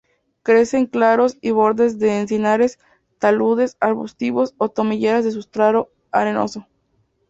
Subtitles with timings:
[0.41, 2.79] Crece en claros y bordes de encinares,
[3.19, 6.67] taludes arbustivos o tomillares de sustrato arenoso.